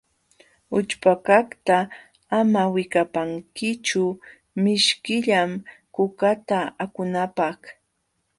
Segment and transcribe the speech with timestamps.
[0.77, 1.77] Ućhpakaqta
[2.39, 4.05] amam wikapankichu,
[4.63, 5.51] mishkillam
[5.95, 7.59] kukata akunapq.